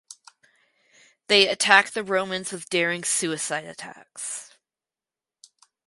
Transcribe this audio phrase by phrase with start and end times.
[1.27, 4.57] They attack the Romans with daring suicide attacks.